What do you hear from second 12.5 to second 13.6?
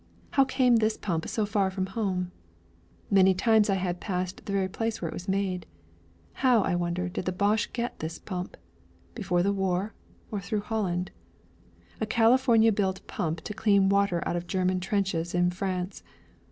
built pump to